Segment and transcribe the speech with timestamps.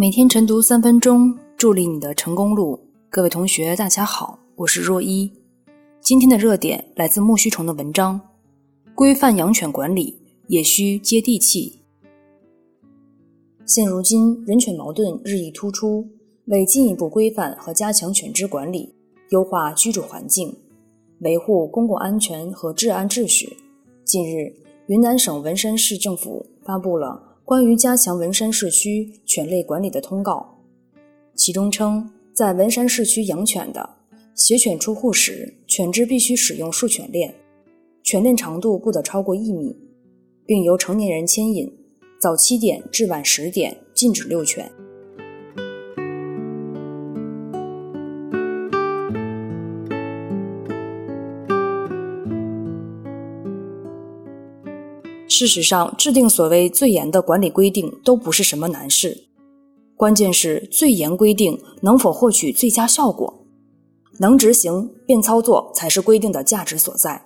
[0.00, 2.80] 每天晨读三分钟，助力你的成功路。
[3.10, 5.30] 各位同学，大家好，我是若一。
[6.00, 8.18] 今天的热点来自莫须虫的文章：
[8.94, 11.82] 规范养犬管理也需接地气。
[13.66, 16.08] 现如今，人犬矛盾日益突出，
[16.46, 18.94] 为进一步规范和加强犬只管理，
[19.28, 20.56] 优化居住环境，
[21.18, 23.58] 维护公共安全和治安秩序，
[24.06, 24.50] 近日，
[24.86, 27.29] 云南省文山市政府发布了。
[27.50, 30.62] 关于加强文山市区犬类管理的通告，
[31.34, 33.96] 其中称，在文山市区养犬的
[34.36, 37.34] 携犬出户时，犬只必须使用束犬链，
[38.04, 39.76] 犬链长度不得超过一米，
[40.46, 41.68] 并由成年人牵引。
[42.20, 44.70] 早七点至晚十点禁止遛犬。
[55.30, 59.28] 事实上，制定所谓最严的管理规定都不是什么难事，
[59.96, 63.46] 关键是最严规定能否获取最佳效果，
[64.18, 67.22] 能执行便操作才是规定的价值所在。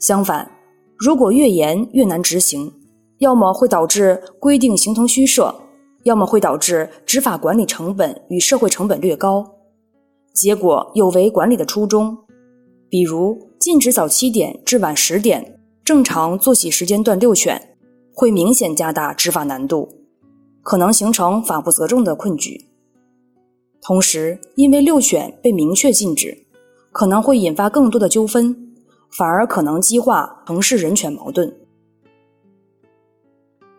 [0.00, 0.50] 相反，
[0.98, 2.72] 如果越严越难执行，
[3.18, 5.54] 要么会导致规定形同虚设，
[6.02, 9.48] 要么会导致执法管理成本与社会成本略高，
[10.34, 12.18] 结果有违管理的初衷。
[12.88, 15.59] 比如禁止早七点至晚十点。
[15.84, 17.76] 正常作息时间段遛犬，
[18.14, 19.88] 会明显加大执法难度，
[20.62, 22.66] 可能形成法不责众的困局。
[23.82, 26.46] 同时，因为遛犬被明确禁止，
[26.92, 28.74] 可能会引发更多的纠纷，
[29.10, 31.56] 反而可能激化城市人犬矛盾。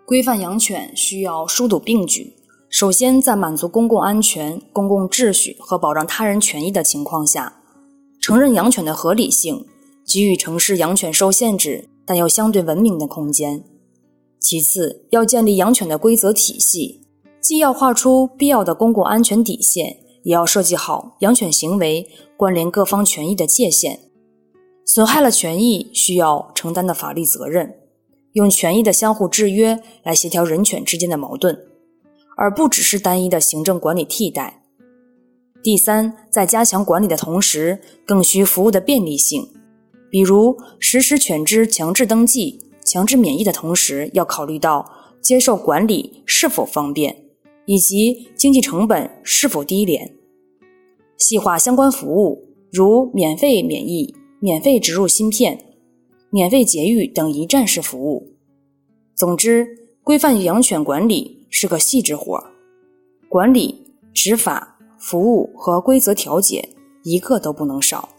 [0.06, 2.36] 规范养犬需要疏堵并举，
[2.68, 7.62] 首先在满足公共安全、公共秩序和保障他人权益的情况下，
[8.20, 9.66] 承认养犬的合理性，
[10.06, 11.88] 给予城市养犬受限制。
[12.12, 13.64] 但又相对文明的空间。
[14.38, 17.08] 其次，要建立养犬的规则体系，
[17.40, 23.98] 既要画出必要的公共安全底线，也要设计好养犬行为关联各方权益的界限。
[24.84, 27.76] 损害了权益需要承担的法律责任，
[28.34, 31.58] 用权益的相互制约来协调人犬之间的矛盾，
[32.36, 34.64] 而不只是单一的行政管理替代。
[35.64, 39.48] 第三，在加强管理的同时，更需服务的便利性。
[40.12, 44.88] 比如实施犬只强制登记、强制免疫的同时，要考虑到
[45.22, 47.16] 接受管理是否方便，
[47.66, 50.14] 以及经济成本是否低廉。
[51.18, 55.58] 细化相关服务，如免费免疫、免费植入芯片、
[56.30, 58.36] 免费节育等一站式服务。
[59.16, 59.66] 总之，
[60.04, 62.52] 规范养犬管理是个细致活儿，
[63.30, 63.80] 管理、
[64.14, 66.68] 执法、服务和规则调解
[67.04, 68.10] 一个都不能少。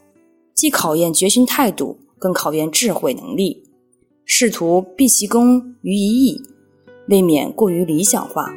[0.55, 3.65] 既考验决心态度，更考验智慧能力，
[4.25, 6.43] 试图毕其功于一役，
[7.09, 8.53] 未免过于理想化。